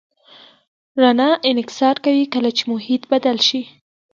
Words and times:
رڼا 1.01 1.29
انکسار 1.49 1.95
کوي 2.05 2.25
کله 2.33 2.49
چې 2.57 2.63
محیط 2.71 3.01
بدل 3.13 3.37
شي. 3.47 3.61